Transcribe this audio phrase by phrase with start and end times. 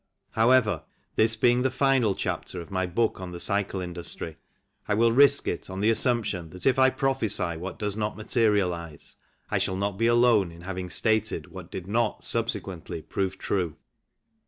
[0.31, 0.83] However,
[1.15, 4.37] this being the final chapter of my book on the cycle industry,
[4.87, 9.13] I will risk it on the assumption that if I prophesy what does not materialize,
[9.51, 13.75] I shall not be alone in having stated what did not subsequently prove true.